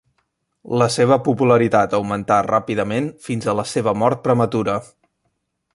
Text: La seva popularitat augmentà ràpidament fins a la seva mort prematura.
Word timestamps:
La 0.81 0.85
seva 0.95 1.17
popularitat 1.27 1.93
augmentà 1.97 2.39
ràpidament 2.49 3.11
fins 3.27 3.47
a 3.47 3.55
la 3.61 3.67
seva 3.75 3.95
mort 4.05 4.25
prematura. 4.29 4.79